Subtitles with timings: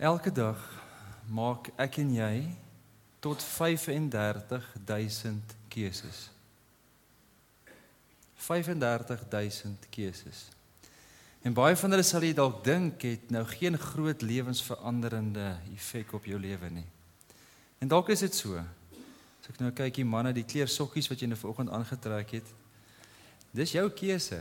[0.00, 0.56] Elke dag
[1.28, 2.36] maak ek en jy
[3.20, 6.32] tot 35000 keuses.
[8.40, 10.48] 35000 keuses.
[11.44, 16.24] En baie van hulle sal jy dalk dink het nou geen groot lewensveranderende effek op
[16.24, 16.88] jou lewe nie.
[17.84, 18.56] En dalk is dit so.
[18.56, 22.48] As ek nou kyk hier manne, die kleur sokkies wat jy nou vanoggend aangetrek het.
[23.52, 24.40] Dis jou keuse.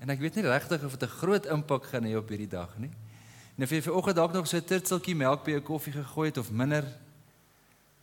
[0.00, 2.72] En ek weet nie regtig of dit 'n groot impak gaan hê op hierdie dag
[2.80, 3.03] nie.
[3.54, 6.28] En of jy vir oggend dalk nog so 'n turteltjie melk by jou koffie gegooi
[6.28, 6.84] het of minder.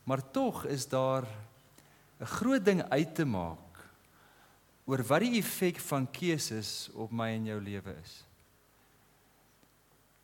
[0.04, 1.26] Maar tog is daar
[2.20, 3.72] 'n groot ding uit te maak
[4.84, 8.24] oor wat die effek van keuses op my en jou lewe is.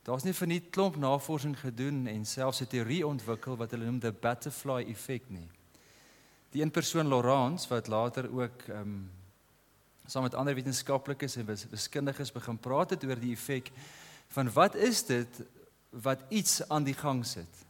[0.03, 3.99] Daar's nie vir nie klomp navorsing gedoen en selfs 'n teorie ontwikkel wat hulle noem
[3.99, 5.49] die butterfly effek nie.
[6.51, 9.11] Die een persoon Laurence wat later ook ehm um,
[10.07, 13.71] saam met ander wetenskaplikes en wiskundiges begin praat het oor die effek
[14.29, 15.41] van wat is dit
[15.91, 17.67] wat iets aan die gang sit.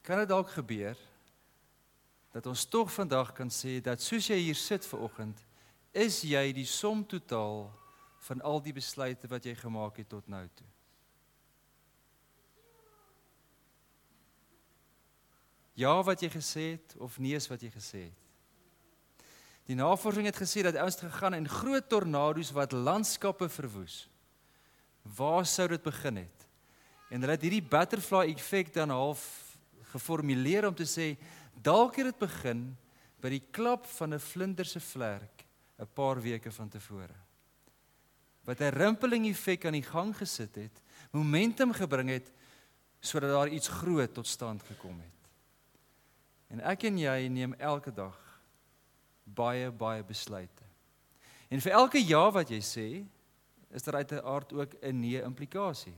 [0.00, 0.96] Kan dit dalk gebeur
[2.32, 5.38] dat ons tog vandag kan sê dat soos jy hier sit ver oggend,
[5.90, 7.66] is jy die som totaal
[8.28, 10.66] van al die besluite wat jy gemaak het tot nou toe.
[15.78, 18.24] Ja wat jy gesê het of nee wat jy gesê het.
[19.68, 24.06] Die navorsing het gesê dat ouens gegaan in groot tornado's wat landskappe verwoes
[25.16, 26.46] waar sou dit begin het?
[27.08, 29.22] En hulle het hierdie butterfly effek dan half
[29.92, 31.14] geformuleer om te sê
[31.62, 32.76] dalk het dit begin
[33.22, 35.44] by die klap van 'n vlinder se vlerk
[35.78, 37.16] 'n paar weke van tevore.
[38.44, 42.32] Wat 'n rimpeling effek aan die gang gesit het, momentum gebring het
[43.00, 45.18] sodat daar iets groot tot stand gekom het.
[46.48, 48.16] En ek en jy neem elke dag
[49.24, 50.64] baie baie besluite.
[51.48, 52.88] En vir elke ja wat jy sê,
[53.70, 55.96] is daar uiteraard ook 'n nee implikasie.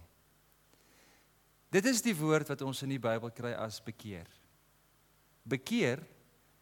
[1.70, 4.26] Dit is die woord wat ons in die Bybel kry as bekeer.
[5.42, 6.02] Bekeer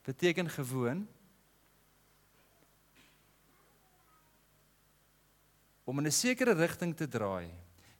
[0.05, 1.09] beteken gewoon
[5.84, 7.49] om in 'n sekere rigting te draai.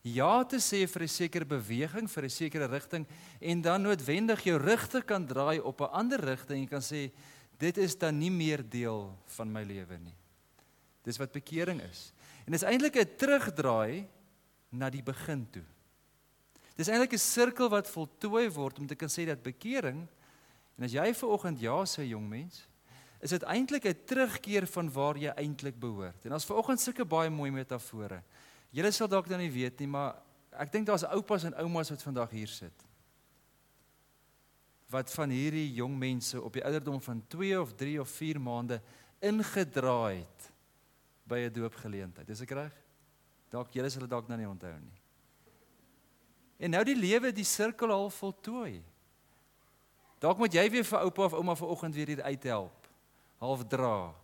[0.03, 3.07] Ja te sê vir 'n sekere beweging, vir 'n sekere rigting
[3.41, 7.11] en dan noodwendig jou rigting kan draai op 'n ander rigting en kan sê
[7.59, 10.17] dit is dan nie meer deel van my lewe nie.
[11.03, 12.13] Dis wat bekering is.
[12.49, 14.09] En dis eintlik 'n terugdraai
[14.73, 15.65] na die begin toe.
[16.77, 20.09] Dis eintlik 'n sirkel wat voltooi word om te kan sê dat bekering
[20.79, 22.67] en as jy ver oggend ja sê jong mens,
[23.21, 26.25] is dit eintlik 'n terugkeer van waar jy eintlik behoort.
[26.25, 28.23] En as ver oggend sulke baie mooi metafore.
[28.71, 30.23] Julle sal dalk dan nie weet nie, maar
[30.53, 32.85] ek dink daar's oupas en oumas wat vandag hier sit.
[34.89, 38.81] Wat van hierdie jong mense op die ouderdom van 2 of 3 of 4 maande
[39.21, 40.53] ingedraai het
[41.29, 42.29] by 'n doopgeleentheid.
[42.29, 42.73] Is ek reg?
[43.51, 45.01] Dalk julle sal dit dalk nou nie onthou nie.
[46.59, 48.83] En nou die lewe die sirkel al voltooi.
[50.19, 52.89] Dalk moet jy weer vir oupa of ouma vanoggend weer hier uithelp.
[53.39, 54.15] Half dra.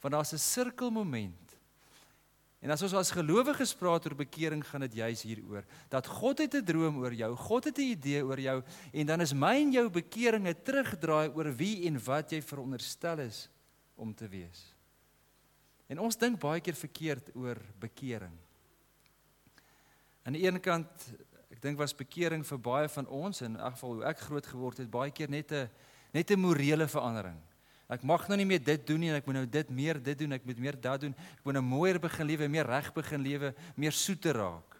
[0.00, 1.46] Want daar's 'n sirkelmoment.
[2.60, 6.54] En as ons as gelowiges praat oor bekering, gaan dit juis hieroor dat God het
[6.54, 8.62] 'n droom oor jou, God het 'n idee oor jou
[8.92, 13.18] en dan is my en jou bekering 'n terugdraai oor wie en wat jy veronderstel
[13.18, 13.48] is
[13.94, 14.75] om te wees.
[15.86, 18.34] En ons dink baie keer verkeerd oor bekering.
[20.26, 21.08] Aan die een kant,
[21.54, 24.82] ek dink was bekering vir baie van ons in elk geval hoe ek groot geword
[24.82, 25.68] het, baie keer net 'n
[26.12, 27.38] net 'n morele verandering.
[27.86, 30.18] Ek mag nou nie meer dit doen nie en ek moet nou dit meer dit
[30.18, 31.14] doen, ek moet meer dat doen.
[31.14, 34.76] Ek moet nou mooier begin lewe, meer reg begin lewe, meer soeter raak.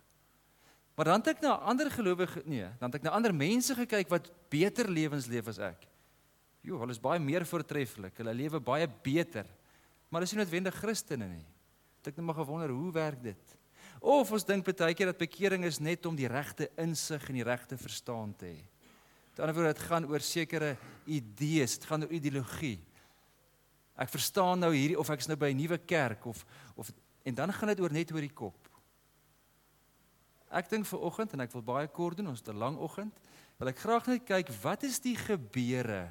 [0.97, 4.09] Maar dan het ek na ander gelowige nee, dan het ek na ander mense gekyk
[4.09, 5.87] wat beter lewens leef as ek.
[6.67, 8.17] Jo, hulle is baie meer voortreffelik.
[8.19, 9.47] Hulle lewe baie beter.
[10.09, 11.47] Maar dis nie noodwendig Christene nie.
[12.00, 13.55] Ek het net maar gewonder hoe werk dit?
[14.00, 17.47] Of ons dink baie keer dat bekering is net om die regte insig en die
[17.47, 18.61] regte verstaan te hê.
[19.33, 22.78] Met ander woorde, dit gaan oor sekere idees, dit gaan oor ideologie.
[23.97, 26.44] Ek verstaan nou hierdie of ek is nou by 'n nuwe kerk of
[26.77, 26.93] of
[27.25, 28.69] en dan gaan dit oor net oor die kop.
[30.50, 33.12] Ek dink vir oggend en ek wil baie kort doen, ons het 'n lang oggend,
[33.59, 36.11] wil ek graag net kyk wat is die gebeure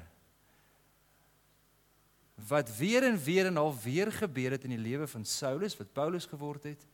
[2.36, 5.92] wat weer en weer en al weer gebeur het in die lewe van Saulus wat
[5.92, 6.84] Paulus geword het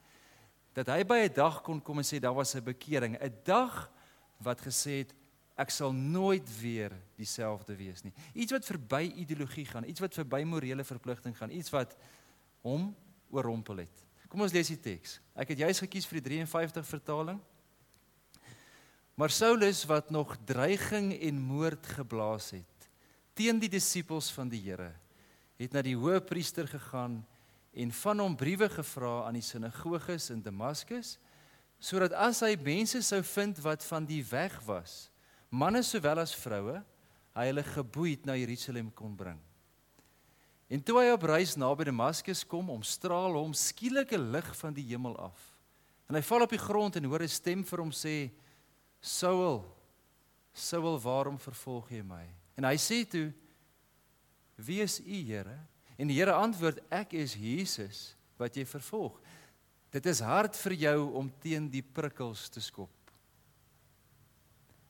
[0.73, 3.19] dat hy by 'n dag kon kom en sê daar was 'n bekering.
[3.19, 3.91] 'n dag
[4.39, 5.15] wat gesê het
[5.57, 8.13] ek sal nooit weer dieselfde wees nie.
[8.35, 11.97] Iets wat verby ideologie gaan iets wat verby morele verpligting gaan iets wat
[12.61, 12.95] hom
[13.31, 14.05] oorrompel het.
[14.29, 17.41] Kom ons lees die teks ek het juis gekies vir die 53 vertaling.
[19.15, 22.89] Maar Saulus wat nog dreiging en moord geblaas het
[23.35, 25.02] teen die disippels van die Here
[25.59, 27.21] het na die hoëpriester gegaan
[27.73, 31.19] en van hom briewe gevra aan die sinagoges in Damaskus
[31.83, 35.09] sodat as hy mense sou vind wat van die weg was,
[35.51, 36.77] manne sowel as vroue,
[37.35, 39.41] hy hulle geboeid na Jerusalem kon bring.
[40.73, 45.17] En toe hy op reis naby Damaskus kom, omstraal hom skielike lig van die hemel
[45.21, 45.43] af.
[46.09, 48.31] En hy val op die grond en hoor 'n stem vir hom sê:
[49.01, 49.65] "Saul,
[50.55, 52.27] Saul, waarom vervolg jy my?"
[52.57, 53.33] En hy sê toe:
[54.57, 55.59] "Wie is U, Here?"
[55.99, 59.21] En die Here antwoord: "Ek is Jesus wat jy vervolg."
[59.93, 62.91] Dit is hard vir jou om teen die prikkels te skop.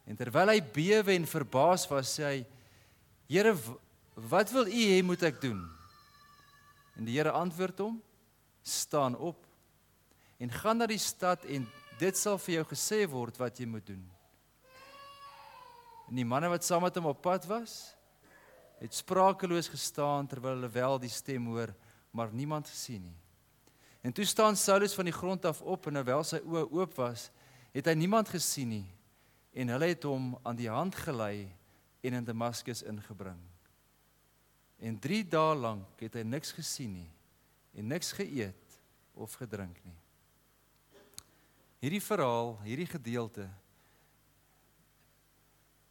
[0.06, 2.47] En terwyl hy bewe en verbaas was, sê hy:
[3.29, 3.55] "Here,
[4.14, 5.62] wat wil U hê moet ek doen?"
[6.97, 8.03] En die Here antwoord hom:
[8.62, 9.47] "Staan op
[10.38, 11.67] en gaan na die stad en
[11.99, 14.03] dit sal vir jou gesê word wat jy moet doen."
[16.08, 17.94] En die manne wat saam met hom op pad was,
[18.82, 21.70] het sprakeloos gestaan terwyl hulle wel die stem hoor,
[22.11, 23.19] maar niemand gesien nie.
[24.02, 27.29] En toe staan Saulus van die grond af op en terwyl sy oë oop was,
[27.70, 28.88] het hy niemand gesien nie
[29.52, 31.46] en hulle het hom aan die hand gelei
[32.02, 33.38] en in Damaskus ingebring.
[34.82, 37.11] En 3 dae lank het hy niks gesien nie
[37.79, 38.79] en niks geëet
[39.14, 39.99] of gedrink nie.
[41.82, 43.46] Hierdie verhaal, hierdie gedeelte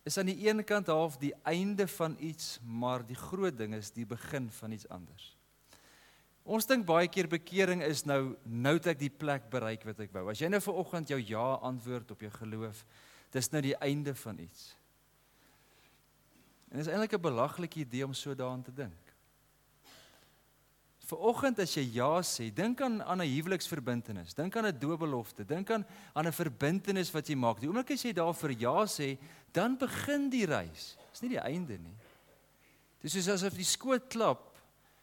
[0.03, 3.91] is aan die een kant half die einde van iets, maar die groot ding is
[3.93, 5.35] die begin van iets anders.
[6.41, 10.13] Ons dink baie keer bekering is nou nou het ek die plek bereik wat ek
[10.15, 10.25] wou.
[10.31, 12.81] As jy nou ver oggend jou ja antwoord op jou geloof,
[13.31, 14.71] dis nou die einde van iets.
[16.71, 19.10] En dit is eintlik 'n belaglike idee om so daaraan te dink.
[21.11, 25.43] Vir oggend as jy ja sê, dink aan aan 'n huweliksverbintenis, dink aan 'n doopbelofte,
[25.43, 25.85] dink aan
[26.15, 27.59] aan 'n verbintenis wat jy maak.
[27.59, 29.17] Die oomblik as jy daar vir ja sê,
[29.51, 30.95] dan begin die reis.
[31.11, 31.97] Dis nie die einde nie.
[33.01, 34.55] Dis soos asof die skoot klap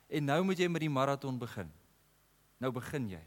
[0.09, 1.71] en nou moet jy met die maraton begin.
[2.59, 3.25] Nou begin jy.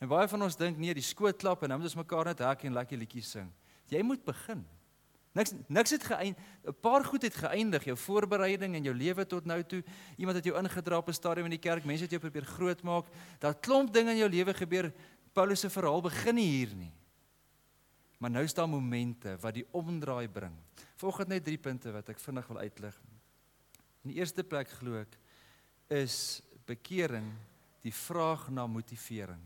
[0.00, 2.38] En baie van ons dink nee, die skoot klap en nou moet ons mekaar net
[2.38, 3.52] hek en lekker liedjies sing.
[3.88, 4.66] Jy moet begin.
[5.32, 6.40] Niks niks het geëindig.
[6.64, 9.82] 'n Paar goed het geëindig, jou voorbereiding en jou lewe tot nou toe.
[10.16, 13.06] Iemand het jou ingedra op 'n stadium in die kerk, mense het jou probeer grootmaak.
[13.38, 14.92] Daar klomp dinge in jou lewe gebeur.
[15.32, 16.92] Paulus se verhaal begin nie hier nie.
[18.18, 20.54] Maar nou staan momente wat die omdraai bring.
[20.96, 23.00] Volgens net drie punte wat ek vinnig wil uitlig.
[24.02, 25.18] In die eerste plek glo ek
[25.88, 27.32] is bekering
[27.82, 29.42] die vraag na motivering.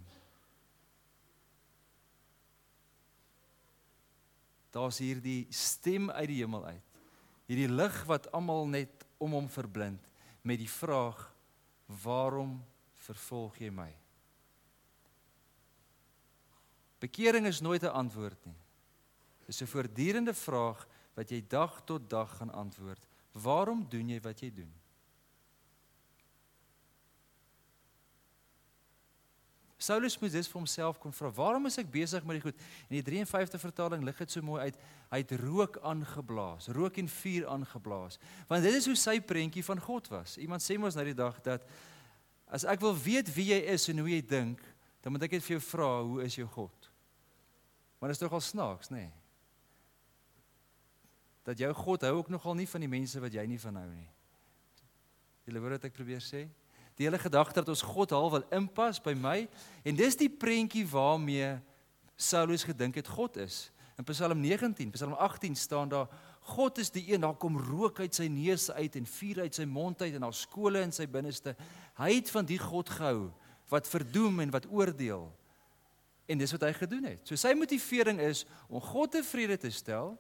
[4.77, 6.83] Daar's hierdie stem uit die hemel uit.
[7.49, 10.03] Hierdie lig wat almal net om hom verblind
[10.45, 11.21] met die vraag:
[12.03, 12.59] "Waarom
[13.07, 13.93] vervolg jy my?"
[17.01, 18.61] Bekering is nooit 'n antwoord nie.
[19.47, 23.07] Dis 'n voortdurende vraag wat jy dag tot dag gaan antwoord.
[23.33, 24.73] Waarom doen jy wat jy doen?
[29.77, 32.97] Saulus moes dus vir homself kon vra, "Waarom is ek besig met die goed?" In
[32.97, 34.77] die 53 vertaling lig dit so mooi uit.
[35.11, 38.19] Hy het rook aangeblaas, rook en vuur aangeblaas.
[38.49, 40.39] Want dit is hoe sy prentjie van God was.
[40.39, 41.63] Iemand sê mos nou die dag dat
[42.47, 44.61] as ek wil weet wie jy is en hoe jy dink,
[45.03, 46.91] dan moet ek net vir jou vra, "Hoe is jou God?"
[47.99, 48.95] Maar dit is tog al snaaks, nê?
[48.95, 49.13] Nee.
[51.43, 53.89] Dat jou God hou ook nogal nie van die mense wat jy nie van hou
[53.89, 54.11] nie.
[55.47, 56.49] Julle hoor wat ek probeer sê?
[56.97, 59.39] Die hele gedagte dat ons God half wil inpas by my
[59.85, 61.57] en dis die prentjie waarmee
[62.17, 63.67] Saulus gedink het God is.
[64.01, 66.09] In Psalm 19, Psalm 18 staan daar
[66.47, 69.65] God is die een, daar kom rook uit sy neus uit en vuur uit sy
[69.67, 71.57] mond uit en daar skole in sy binneste.
[71.99, 73.33] Hy het van die God gehou
[73.73, 75.27] wat verdoem en wat oordeel.
[76.31, 77.25] En dis wat hy gedoen het.
[77.27, 80.15] So sy motivering is om God tevrede te stel.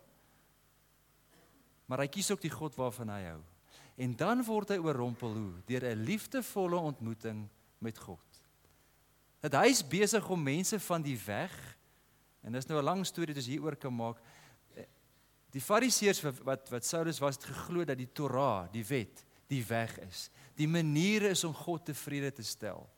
[1.87, 3.40] Maar hy kies ook die God waarvan hy hou.
[3.96, 7.48] En dan word hy oorrompel hoe deur 'n liefdevolle ontmoeting
[7.78, 8.42] met God.
[9.40, 11.76] Dat hy is besig om mense van die weg
[12.42, 14.20] en dis nou 'n lang storie wat ons hieroor kan maak.
[15.50, 19.98] Die Fariseërs wat wat Saulus was het geglo dat die Torah, die wet, die weg
[19.98, 20.30] is.
[20.54, 22.90] Die manier is om God tevrede te stel.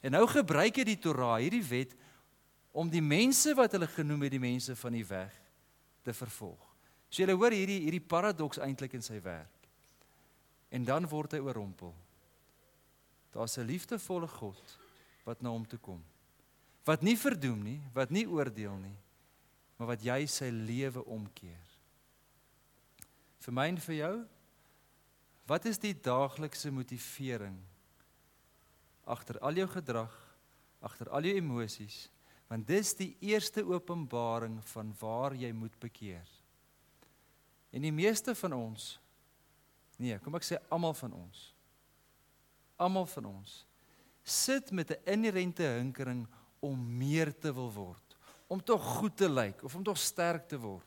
[0.00, 1.94] En nou gebruik hy die Torah, hierdie wet
[2.70, 5.34] om die mense wat hulle genoem het die mense van die weg
[6.02, 6.64] te vervolg.
[7.08, 9.57] So jy hoor hierdie hierdie paradoks eintlik in sy werk.
[10.68, 11.94] En dan word hy oorrompel.
[13.32, 14.78] Daar's 'n liefdevolle God
[15.24, 16.04] wat na hom toe kom.
[16.84, 18.96] Wat nie verdoem nie, wat nie oordeel nie,
[19.76, 21.66] maar wat jy sy lewe omkeer.
[23.38, 24.14] Vir my en vir jou,
[25.48, 27.56] wat is die daaglikse motivering
[29.08, 30.14] agter al jou gedrag,
[30.84, 32.08] agter al jou emosies?
[32.48, 36.28] Want dis die eerste openbaring van waar jy moet bekeer.
[37.72, 38.98] En die meeste van ons
[39.98, 41.48] Nee, kom ek sê almal van ons.
[42.78, 43.64] Almal van ons
[44.28, 46.26] sit met 'n inherente hinkering
[46.60, 50.58] om meer te wil word, om tog goed te lyk of om tog sterk te
[50.58, 50.84] word.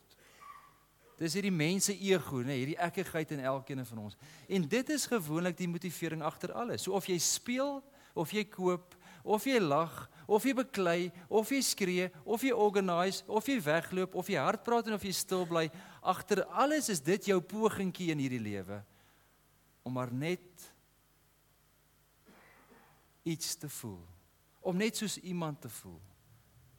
[1.18, 4.16] Dis hierdie mense ego, nê, hierdie ekkigheid in elkeen van ons.
[4.48, 6.82] En dit is gewoonlik die motivering agter alles.
[6.82, 7.82] So of jy speel
[8.14, 13.22] of jy koop of jy lag of jy beklei of jy skree of jy organise
[13.26, 15.70] of jy wegloop of jy hard praat en of jy stil bly,
[16.02, 18.82] agter alles is dit jou pogingkie in hierdie lewe
[19.82, 20.72] om maar net
[23.22, 24.06] iets te voel.
[24.60, 26.00] Om net soos iemand te voel.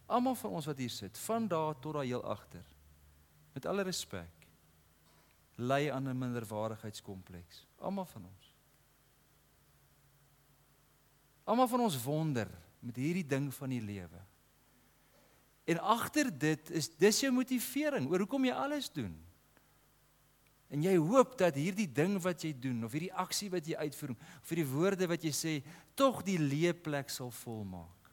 [0.06, 2.66] Almal van ons wat hier sit, van daar tot daar heel agter.
[3.54, 4.48] Met alle respek.
[5.56, 7.68] Ly aan 'n minderwaardigheidskompleks.
[7.78, 8.56] Almal van ons.
[11.44, 12.48] Almal van ons wonder
[12.80, 14.22] met hierdie ding van die lewe.
[15.64, 19.16] En agter dit is dis jou motivering oor hoekom jy alles doen.
[20.74, 24.16] En jy hoop dat hierdie ding wat jy doen of hierdie aksie wat jy uitvoer
[24.16, 25.54] of hierdie woorde wat jy sê
[26.00, 28.10] tog die leeplek sal volmaak.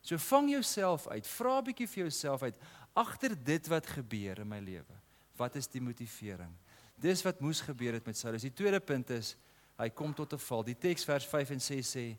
[0.00, 2.56] So vang jouself uit, vra 'n bietjie vir jouself uit
[2.96, 4.96] agter dit wat gebeur in my lewe.
[5.36, 6.54] Wat is die motivering?
[6.96, 8.42] Dis wat moes gebeur het met Saulus.
[8.42, 9.36] Die tweede punt is
[9.76, 10.64] hy kom tot 'n val.
[10.64, 12.16] Die teks vers 5 en 6 sê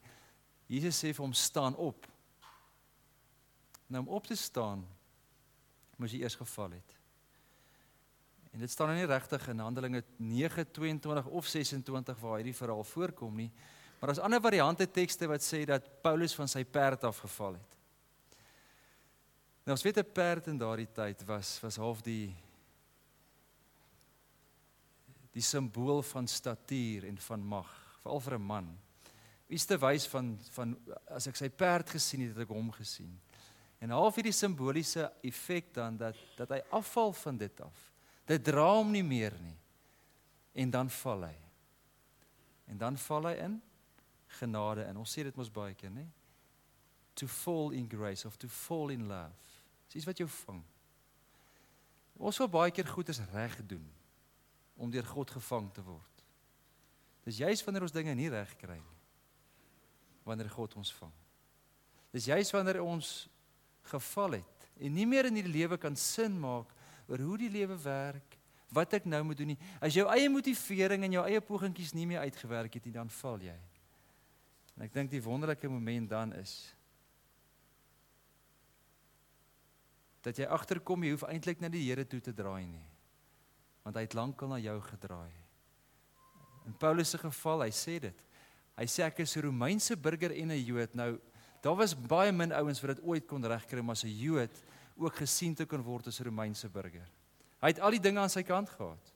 [0.68, 2.08] Jesus sê vir hom staan op.
[3.88, 4.86] Nou om op te staan
[5.98, 6.99] moes hy eers geval het.
[8.52, 13.36] En dit staan nou nie regtig in Handelinge 9:22 of 26 waar hierdie verhaal voorkom
[13.36, 13.52] nie.
[14.00, 17.78] Maar daar's ander variante tekste wat sê dat Paulus van sy perd afgeval het.
[19.64, 22.36] Nou ons weet 'n perd in daardie tyd was was half die
[25.32, 27.70] die simbool van statuur en van mag,
[28.02, 28.80] veral vir 'n man.
[29.48, 30.78] Iets te wys van van
[31.08, 33.20] as ek sy perd gesien het, het ek hom gesien.
[33.80, 37.89] En half hierdie simboliese effek dan dat dat hy afval van dit af.
[38.30, 39.58] Dit dra hom nie meer nie.
[40.62, 41.36] En dan val hy.
[42.70, 43.58] En dan val hy in
[44.40, 44.98] genade in.
[45.02, 46.06] Ons sê dit mos baie keer, nê?
[47.18, 49.56] To fall in grace of to fall in love.
[49.90, 50.62] Dis wat jou vang.
[52.20, 53.86] Ons wil baie keer goed is reg doen
[54.80, 56.24] om deur God gevang te word.
[57.26, 59.00] Dis juis wanneer ons dinge nie reg kry nie.
[60.28, 61.16] Wanneer God ons vang.
[62.14, 63.28] Dis juis wanneer ons
[63.90, 66.70] geval het en nie meer in hierdie lewe kan sin maak
[67.10, 68.38] oor hoe die lewe werk,
[68.70, 69.60] wat ek nou moet doen nie.
[69.82, 73.42] As jou eie motivering en jou eie pogingkies nie meer uitgewerk het nie, dan val
[73.42, 73.58] jy.
[74.78, 76.54] En ek dink die wonderlike moment dan is
[80.24, 82.86] dat jy agterkom jy hoef eintlik net die Here toe te draai nie.
[83.86, 85.32] Want hy het lankal na jou gedraai.
[86.68, 88.26] In Paulus se geval, hy sê dit.
[88.78, 90.94] Hy sê ek is 'n Romeinse burger en 'n Jood.
[90.94, 91.20] Nou,
[91.62, 94.52] daar was baie min ouens wat dit ooit kon regkry om as 'n Jood
[95.00, 97.08] ook gesien te kon word as 'n Romeinse burger.
[97.62, 99.14] Hy het al die dinge aan sy kant gehad.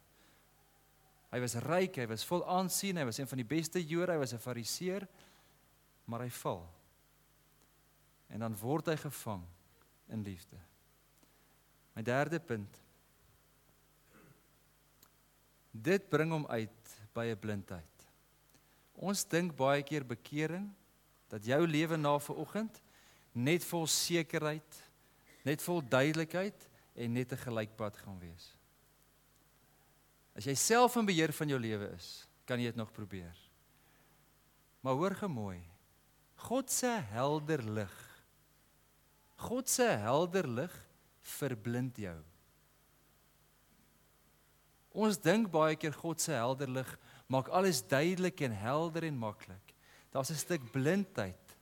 [1.31, 4.17] Hy was ryk, hy was vol aansien, hy was een van die beste Jode, hy
[4.17, 5.07] was 'n Fariseer,
[6.05, 6.69] maar hy val.
[8.29, 9.43] En dan word hy gevang
[10.09, 10.57] in liefde.
[11.95, 12.81] My derde punt.
[15.71, 18.07] Dit bring hom uit by 'n blindheid.
[18.93, 20.69] Ons dink baie keer bekering
[21.27, 22.81] dat jou lewe na vanoggend
[23.33, 24.83] net vol sekerheid,
[25.43, 28.57] net vol duidelikheid en net 'n gelykpad gaan wees.
[30.35, 33.37] As jy self in beheer van jou lewe is, kan jy dit nog probeer.
[34.81, 35.61] Maar hoor gemooi.
[36.35, 38.23] God se helder lig.
[39.35, 40.73] God se helder lig
[41.21, 42.17] verblind jou.
[44.93, 46.89] Ons dink baie keer God se helder lig
[47.31, 49.73] maak alles duidelik en helder en maklik.
[50.11, 51.57] Daar's 'n stuk blindheid,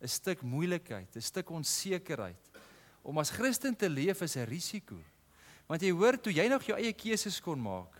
[0.00, 2.47] 'n stuk moeilikheid, 'n stuk onsekerheid.
[3.08, 4.98] Om as Christen te leef is 'n risiko.
[5.66, 7.96] Want jy hoor toe jy nog jou eie keuses kon maak,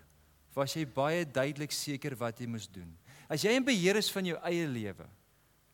[0.55, 2.89] was jy baie duidelik seker wat jy moes doen.
[3.29, 5.07] As jy in beheer is van jou eie lewe,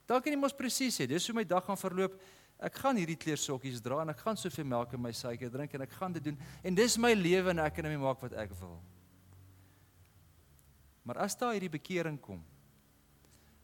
[0.06, 2.18] dan kan jy mos presies sê, dis hoe my dag gaan verloop.
[2.58, 5.82] Ek gaan hierdie kleersokkies dra en ek gaan soveel melk in my suiker drink en
[5.82, 8.54] ek gaan dit doen en dis my lewe en ek kan net maak wat ek
[8.60, 8.78] wil.
[11.04, 12.40] Maar as daar hierdie bekering kom,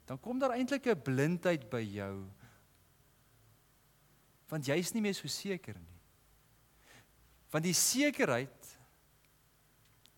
[0.05, 2.27] dan kom daar eintlik 'n blindheid by jou.
[4.51, 5.99] Want jy's nie meer so seker nie.
[7.51, 8.69] Want die sekerheid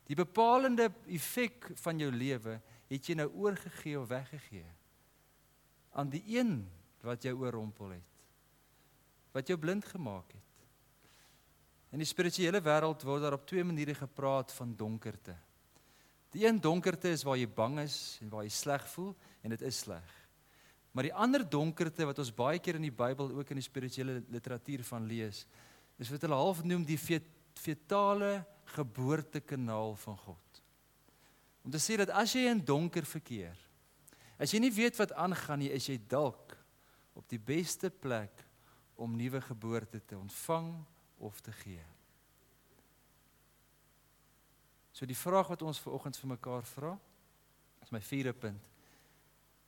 [0.09, 2.57] die bepalende effek van jou lewe
[2.89, 4.67] het jy nou oorgegee of weggegee
[5.93, 6.57] aan die een
[7.05, 8.09] wat jou oorrompel het.
[9.33, 10.41] Wat jou blind gemaak het.
[11.93, 15.35] In die spirituele wêreld word daar op twee maniere gepraat van donkerte.
[16.33, 19.13] Die een donkerte is waar jy bang is en waar jy sleg voel
[19.45, 20.15] en dit is sleg.
[20.93, 24.19] Maar die ander donkerte wat ons baie keer in die Bybel ook in die spirituele
[24.29, 25.43] literatuur van lees,
[25.97, 28.43] is wat hulle half noem die fetale
[28.75, 30.61] geboortekanaal van God.
[31.65, 33.57] Om te sê dat as jy in donker verkeer,
[34.37, 36.53] as jy nie weet wat aangaan nie, is jy dalk
[37.17, 38.43] op die beste plek
[38.99, 40.69] om nuwe geboorte te ontvang
[41.23, 41.81] of te gee.
[44.93, 46.93] So die vraag wat ons ver oggend vir mekaar vra,
[47.81, 48.72] is my vierde punt.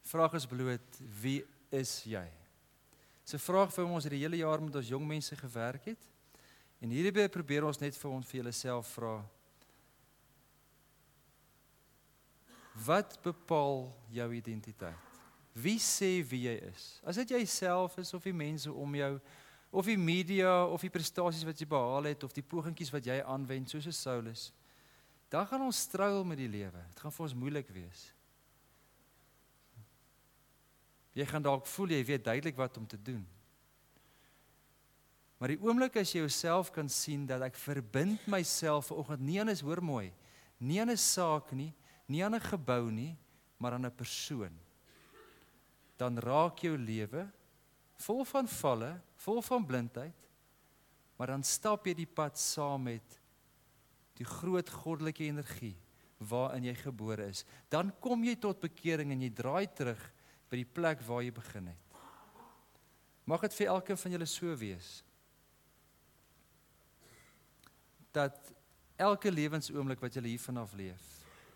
[0.06, 1.40] Vraag is bloot wie
[1.74, 2.26] is jy?
[3.26, 6.04] Dis 'n vraag vir ons hierdie hele jaar met ons jong mense gewerk het.
[6.80, 9.26] En hierdie probeer ons net vir ons vir jouself vra.
[12.86, 15.14] Wat bepaal jou identiteit?
[15.54, 17.02] Wie sê wie jy is?
[17.04, 19.20] As dit jouself is of die mense om jou
[19.72, 23.22] of die media of die prestasies wat jy behaal het of die pogingkies wat jy
[23.24, 24.54] aanwend soos 'n Saulus,
[25.30, 26.84] dan gaan ons struggle met die lewe.
[26.90, 28.15] Dit gaan vir ons moeilik wees.
[31.16, 33.24] Jy gaan dalk voel jy weet duidelik wat om te doen.
[35.40, 39.50] Maar die oomblik as jy jouself kan sien dat ek verbind myself vanoggend nie aan
[39.50, 40.14] 'n hoor mooi,
[40.60, 41.74] nie aan 'n saak nie,
[42.08, 43.18] nie aan 'n gebou nie,
[43.58, 44.52] maar aan 'n persoon.
[45.98, 47.32] Dan raak jou lewe
[47.98, 50.16] vol van valle, vol van blindheid,
[51.18, 53.20] maar dan stap jy die pad saam met
[54.16, 55.76] die groot goddelike energie
[56.18, 57.46] waarin jy gebore is.
[57.70, 60.12] Dan kom jy tot bekering en jy draai terug
[60.56, 62.02] by die plek waar jy begin het.
[63.28, 65.02] Mag dit vir elkeen van julle so wees
[68.16, 68.38] dat
[68.96, 71.02] elke lewensoomblik wat julle hier vanaf leef,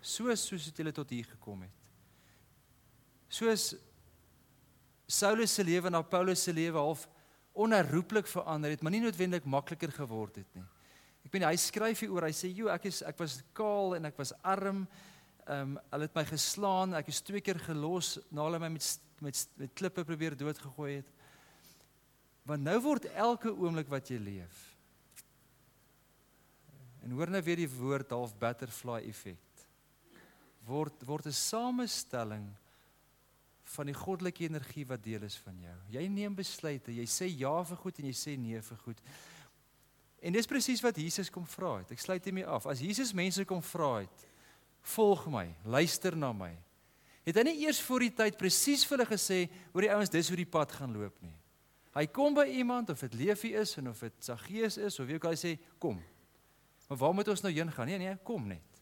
[0.04, 1.86] soos soos dit julle tot hier gekom het.
[3.32, 3.70] Soos
[5.10, 7.06] Saulus se lewe na Paulus se lewe half
[7.56, 10.66] onherroepelik verander het, maar nie noodwendig makliker geword het nie.
[11.24, 14.04] Ek bedoel hy skryf hier oor, hy sê, "Jo, ek is ek was kaal en
[14.04, 14.86] ek was arm
[15.50, 16.94] Ehm um, hulle het my geslaan.
[16.94, 18.86] Ek is twee keer gelos na hulle my met
[19.20, 21.08] met met klippe probeer doodgegooi het.
[22.46, 24.60] Want nou word elke oomblik wat jy leef.
[27.02, 29.66] En hoor nou weer die woord half butterfly effek.
[30.68, 32.46] Word word 'n samestelling
[33.74, 35.78] van die goddelike energie wat deel is van jou.
[35.88, 36.94] Jy neem besluite.
[36.94, 39.00] Jy sê ja vir goed en jy sê nee vir goed.
[40.22, 41.90] En dis presies wat Jesus kom vra het.
[41.90, 42.66] Ek sluit hiermee af.
[42.66, 44.29] As Jesus mense kom vra het,
[44.82, 46.52] volg my, luister na my.
[47.26, 49.40] Het hy nie eers voor die tyd presies vir hulle gesê
[49.72, 51.36] hoe die ouens dis hoe die pad gaan loop nie.
[51.94, 55.18] Hy kom by iemand of dit Leefie is en of dit Saggeus is of wie
[55.18, 55.98] ook al hy sê kom.
[56.88, 57.90] Maar waar moet ons nou heen gaan?
[57.90, 58.80] Nee nee, kom net.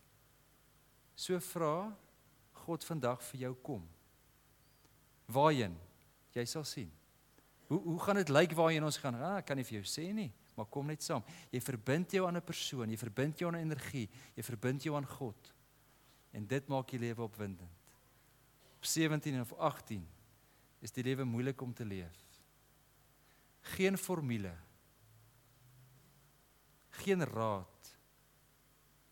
[1.19, 1.91] So vra
[2.65, 3.83] God vandag vir jou kom.
[5.33, 5.75] Waarheen?
[6.37, 6.91] Jy sal sien.
[7.69, 9.17] Hoe hoe gaan dit lyk waarheen ons gaan?
[9.17, 11.25] Ah, ek kan nie vir jou sê nie, maar kom net saam.
[11.53, 15.07] Jy verbind jou aan 'n persoon, jy verbind jou aan energie, jy verbind jou aan
[15.07, 15.53] God.
[16.31, 17.93] En dit maak die lewe opwindend.
[18.77, 20.09] Op 17 of 18
[20.79, 22.27] is die lewe moeilik om te leef.
[23.75, 24.55] Geen formule.
[26.91, 27.97] Geen raad.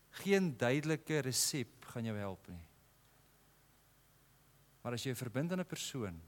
[0.09, 2.63] Geen duidelike resep gaan jou help nie.
[4.81, 6.21] Maar as jy verbind aan 'n persoon,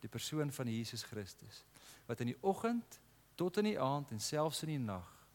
[0.00, 1.64] die persoon van Jesus Christus,
[2.06, 3.00] wat in die oggend
[3.34, 5.28] tot in die aand en selfs in die nag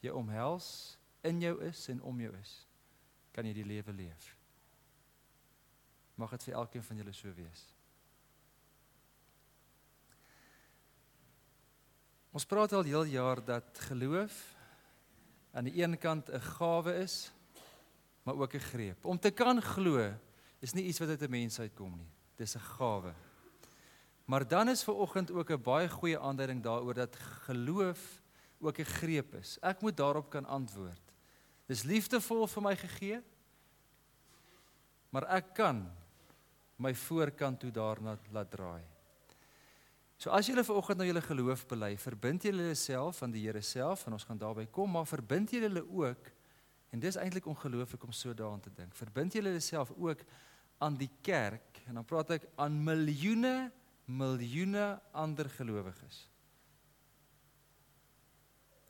[0.00, 2.65] jou omhels, in jou is en om jou is
[3.36, 4.30] kan jy die lewe leef.
[6.16, 7.66] Mag dit vir elkeen van julle so wees.
[12.32, 14.34] Ons praat al heel jaar dat geloof
[15.56, 17.32] aan die een kant 'n gawe is,
[18.24, 19.04] maar ook 'n greep.
[19.04, 20.12] Om te kan glo
[20.60, 22.10] is nie iets wat uit 'n mens uitkom nie.
[22.36, 23.14] Dis 'n gawe.
[24.24, 28.22] Maar dan is ver oggend ook 'n baie goeie aanduiding daaroor dat geloof
[28.58, 29.58] ook 'n greep is.
[29.60, 31.05] Ek moet daarop kan antwoord.
[31.66, 33.22] Dis liefdevol vir my gegee.
[35.14, 35.84] Maar ek kan
[36.82, 38.84] my voorkant toe daarna laat draai.
[40.16, 44.06] So as julle vanoggend nou julle geloof bely, verbind julle jouself aan die Here self
[44.06, 46.30] en ons gaan daarby kom, maar verbind julle hulle ook
[46.92, 48.94] en dis eintlik ongelooflik om so daaraan te dink.
[48.96, 50.22] Verbind julle jouself ook
[50.80, 53.56] aan die kerk en dan praat ek aan miljoene
[54.06, 56.28] miljoene ander gelowiges.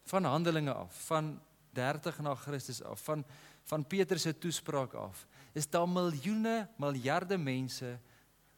[0.07, 1.33] Van Handelinge af, van
[1.77, 3.25] 30 na Christus af, van
[3.67, 7.97] van Petrus se toespraak af, is daar miljoene, miljarde mense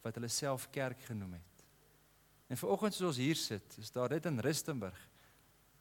[0.04, 1.64] wat hulle self kerk genoem het.
[2.48, 4.98] En vanoggend soos ons hier sit, is daar dit in Rustenburg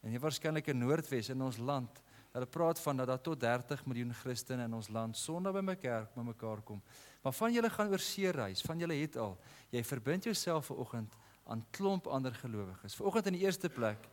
[0.04, 2.00] en hier waarskynlik in Noordwes in ons land.
[2.32, 5.76] Hulle praat van dat daar tot 30 miljoen Christene in ons land sonder by my
[5.80, 6.80] kerk by mekaar kom.
[7.23, 9.36] Maar van julle gaan oor see reis, van julle het al.
[9.73, 11.15] Jy verbind jouself vanoggend
[11.47, 12.95] aan klomp ander gelowiges.
[12.95, 14.08] Vanoggend in die eerste plek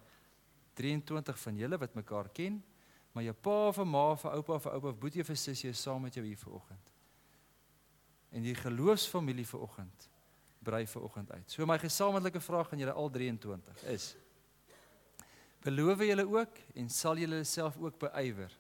[0.81, 2.63] 23 van julle wat mekaar ken
[3.15, 6.03] maar jou pa of ma of oupa of oupa of boetie of sussie is saam
[6.03, 6.91] met jou hier vanoggend.
[8.35, 10.09] En die geloofsfamilie vanoggend
[10.65, 11.51] brei vanoggend uit.
[11.53, 14.17] So my gesamentlike vraag aan julle al 23 is:
[15.63, 18.53] Beloof julle ook en sal julle self ook beywer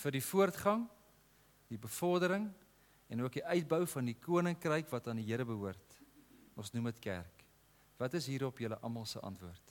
[0.00, 0.86] vir die voortgang,
[1.68, 2.48] die bevordering
[3.10, 5.98] en ook die uitbou van die koninkryk wat aan die Here behoort.
[6.56, 7.44] Ons noem dit kerk.
[8.00, 9.69] Wat is hierop julle almal se antwoord?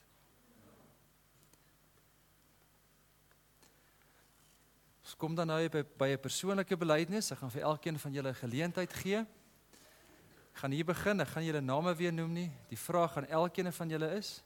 [5.09, 7.31] Ons kom dan nou by by 'n persoonlike belydenis.
[7.31, 9.17] Ek gaan vir elkeen van julle 'n geleentheid gee.
[9.17, 11.21] Ek gaan hier begin.
[11.21, 12.51] Ek gaan julle name weer noem nie.
[12.69, 14.43] Die vraag aan elkeen van julle is: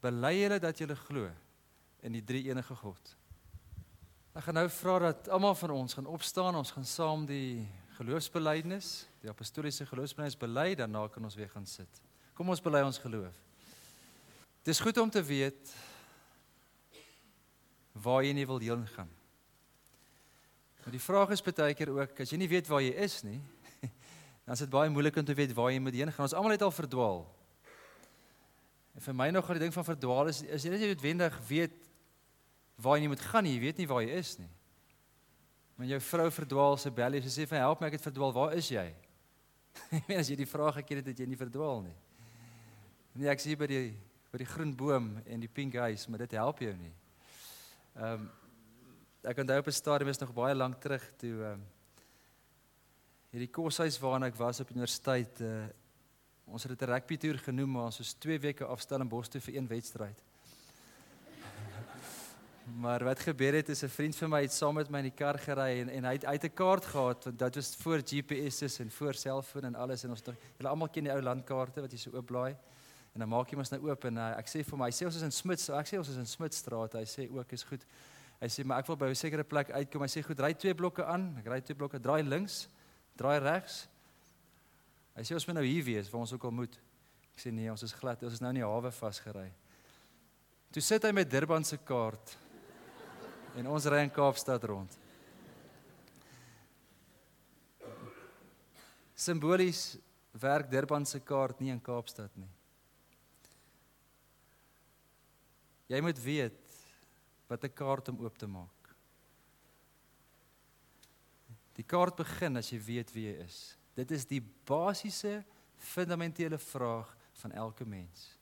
[0.00, 1.30] Bely julle dat julle glo
[2.00, 3.16] in die drie enige God?
[4.34, 6.54] Ek gaan nou vra dat almal van ons gaan opstaan.
[6.54, 12.00] Ons gaan saam die geloofsbelijdenis, die apostoliese geloofsbelijdenis bely, daarna kan ons weer gaan sit.
[12.32, 13.34] Kom ons bely ons geloof.
[14.62, 15.74] Dit is goed om te weet
[17.92, 19.21] waar jy nie wil heen gaan.
[20.82, 23.38] Maar die vraag is baie keer ook as jy nie weet waar jy is nie,
[24.44, 26.26] dan is dit baie moeilik om te weet waar jy moet heen gaan.
[26.26, 27.22] Ons almal het al verdwaal.
[28.92, 31.78] En vir my nog gaan die ding van verdwaal is as jy net noodwendig weet
[32.82, 34.50] waar jy moet gaan nie, jy weet nie waar jy is nie.
[35.78, 38.58] Maar jou vrou verdwaal se bel jy sê vir help my ek het verdwaal, waar
[38.58, 38.88] is jy?
[39.96, 41.94] Ek meen as jy die vraag gekry het dat jy nie verdwaal nie.
[43.16, 43.86] Nee, ek sien by die
[44.32, 46.92] by die groen boom en die pink huis, maar dit help jou nie.
[47.96, 48.30] Ehm um,
[49.22, 51.62] ek onthou op 'n stadium is nog baie lank terug toe ehm um,
[53.30, 55.64] hierdie koshuis waarna ek was op universiteit uh,
[56.44, 59.40] ons het dit 'n rugby toer genoem maar ons was 2 weke afstel in Boston
[59.40, 60.22] vir een wedstryd.
[62.82, 65.16] Maar wat gebeur het is 'n vriend van my het saam met my in die
[65.24, 68.78] kar gery en en hy het uit 'n kaart gehad want dit was voor GPS's
[68.78, 71.92] en voor selfoon en alles en ons het julle almal ken die ou landkaarte wat
[71.92, 72.56] jy so oop blaai.
[73.12, 75.04] En dan maak jy mos nou oop en uh, ek sê vir my, hy sê
[75.04, 76.92] ons is in Smits, ek sê ons is in Smitsstraat.
[76.92, 77.84] Hy sê ook is goed.
[78.42, 80.02] Hy sê maar ek wil by 'n sekere plek uitkom.
[80.02, 81.36] Hy sê goed, ry twee blokke aan.
[81.38, 82.66] Ek ry twee blokke, draai links,
[83.16, 83.86] draai regs.
[85.14, 86.74] Hy sê ons moet nou hier wees waar ons ook al moet.
[87.34, 88.22] Ek sê nee, ons is glad.
[88.22, 89.52] Ons is nou in die hawe vasgery.
[90.72, 92.36] Toe sit hy met Durban se kaart.
[93.56, 94.98] En ons ry in Kaapstad rond.
[99.14, 99.98] Simbolies
[100.32, 102.48] werk Durban se kaart nie in Kaapstad nie.
[105.92, 106.61] Jy moet weet
[107.52, 108.82] wat 'n kaart om oop te maak.
[111.76, 113.76] Die kaart begin as jy weet wie jy is.
[113.94, 115.44] Dit is die basiese
[115.76, 118.38] fundamentele vraag van elke mens.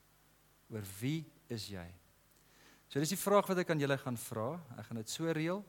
[0.70, 1.86] Oor wie is jy?
[2.88, 4.60] So dis die vraag wat ek aan julle gaan vra.
[4.78, 5.64] Ek gaan dit so reël.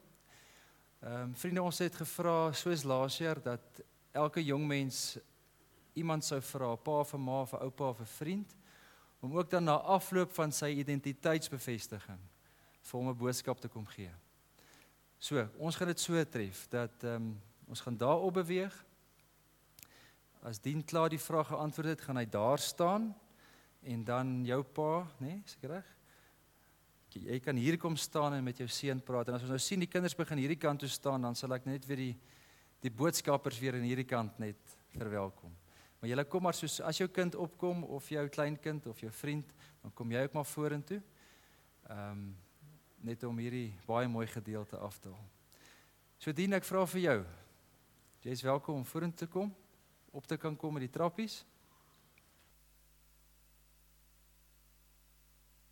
[1.02, 5.18] Ehm um, vriende, ons het gevra soos laas jaar dat elke jong mens
[5.94, 8.56] iemand sou vra, pa of ma of oupa of 'n vriend
[9.20, 12.31] om ook dan na afloop van sy identiteitsbevestiging
[12.92, 14.12] vir hom 'n boodskap te kom gee.
[15.20, 18.74] So, ons gaan dit so tref dat ehm um, ons gaan daarop beweeg.
[20.44, 23.14] As dien klaar die vraag geantwoord het, gaan hy daar staan
[23.82, 25.88] en dan jou pa, nê, nee, seker reg?
[27.12, 29.80] Jy kan hier kom staan en met jou seun praat en as ons nou sien
[29.80, 32.16] die kinders begin hierdie kant toe staan, dan sal ek net weer die
[32.82, 35.54] die boodskappers weer aan hierdie kant net verwelkom.
[36.02, 39.52] Maar jy kom maar soos as jou kind opkom of jou kleinkind of jou vriend,
[39.84, 41.02] dan kom jy ook maar vorentoe.
[41.90, 42.32] Ehm um,
[43.04, 45.30] net om hierdie baie mooi gedeelte af te haal.
[46.22, 47.20] So dien ek vra vir jou.
[48.22, 49.50] Jy is welkom om vorentoe te kom,
[50.14, 51.42] op te kan kom met die trappies.